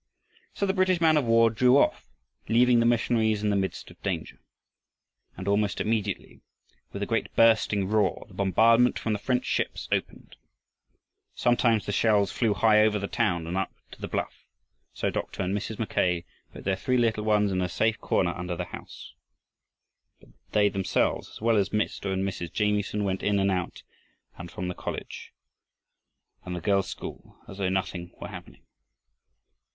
So 0.55 0.65
the 0.65 0.73
British 0.73 0.99
man 0.99 1.15
of 1.15 1.25
war 1.25 1.51
drew 1.51 1.77
off, 1.77 2.09
leaving 2.49 2.79
the 2.79 2.87
missionaries 2.87 3.43
in 3.43 3.51
the 3.51 3.55
midst 3.55 3.91
of 3.91 4.01
danger. 4.01 4.41
And 5.37 5.47
almost 5.47 5.79
immediately, 5.79 6.41
with 6.91 7.03
a 7.03 7.05
great 7.05 7.31
bursting 7.35 7.87
roar, 7.87 8.25
the 8.27 8.33
bombardment 8.33 8.97
from 8.97 9.13
the 9.13 9.19
French 9.19 9.45
ships 9.45 9.87
opened. 9.91 10.37
Sometimes 11.35 11.85
the 11.85 11.91
shells 11.91 12.31
flew 12.31 12.55
high 12.55 12.81
over 12.81 12.97
the 12.97 13.07
town 13.07 13.45
and 13.45 13.55
up 13.55 13.75
to 13.91 14.01
the 14.01 14.07
bluff, 14.07 14.47
so 14.91 15.11
Dr. 15.11 15.43
and 15.43 15.55
Mrs. 15.55 15.77
Mackay 15.77 16.25
put 16.51 16.63
their 16.63 16.75
three 16.75 16.97
little 16.97 17.23
ones 17.23 17.51
in 17.51 17.61
a 17.61 17.69
safe 17.69 17.99
corner 17.99 18.33
under 18.33 18.55
the 18.55 18.65
house; 18.65 19.13
but 20.19 20.29
they 20.51 20.67
themselves 20.67 21.29
as 21.29 21.41
well 21.41 21.57
as 21.57 21.69
Mr. 21.69 22.11
and 22.11 22.27
Mrs. 22.27 22.51
Jamieson, 22.51 23.03
went 23.03 23.21
in 23.21 23.37
and 23.37 23.51
out 23.51 23.75
to 23.75 23.83
and 24.39 24.49
from 24.49 24.67
the 24.67 24.73
college, 24.73 25.31
and 26.43 26.55
the 26.55 26.59
girls' 26.59 26.89
school 26.89 27.37
as 27.47 27.59
though 27.59 27.69
nothing 27.69 28.11
were 28.19 28.29
happening. 28.29 28.63